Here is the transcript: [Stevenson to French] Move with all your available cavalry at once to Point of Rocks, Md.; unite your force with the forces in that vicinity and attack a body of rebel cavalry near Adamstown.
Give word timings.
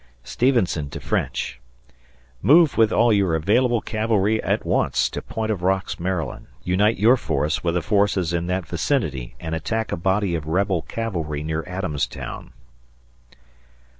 [Stevenson 0.23 0.89
to 0.89 0.99
French] 0.99 1.59
Move 2.41 2.75
with 2.75 2.91
all 2.91 3.13
your 3.13 3.35
available 3.35 3.81
cavalry 3.81 4.41
at 4.41 4.65
once 4.65 5.07
to 5.11 5.21
Point 5.21 5.51
of 5.51 5.61
Rocks, 5.61 5.93
Md.; 5.97 6.47
unite 6.63 6.97
your 6.97 7.15
force 7.15 7.63
with 7.63 7.75
the 7.75 7.83
forces 7.83 8.33
in 8.33 8.47
that 8.47 8.65
vicinity 8.65 9.35
and 9.39 9.53
attack 9.53 9.91
a 9.91 9.97
body 9.97 10.33
of 10.33 10.47
rebel 10.47 10.81
cavalry 10.81 11.43
near 11.43 11.61
Adamstown. 11.67 12.51